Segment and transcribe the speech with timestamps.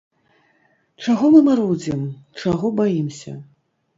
[1.03, 2.01] Чаго мы марудзім,
[2.45, 3.37] чаго баімся?